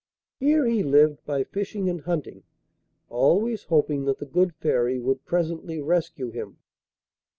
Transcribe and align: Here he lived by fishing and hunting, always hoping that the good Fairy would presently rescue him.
Here 0.39 0.65
he 0.65 0.81
lived 0.81 1.23
by 1.25 1.43
fishing 1.43 1.87
and 1.87 2.01
hunting, 2.01 2.41
always 3.07 3.65
hoping 3.65 4.05
that 4.05 4.17
the 4.17 4.25
good 4.25 4.55
Fairy 4.55 4.97
would 4.97 5.25
presently 5.25 5.79
rescue 5.79 6.31
him. 6.31 6.57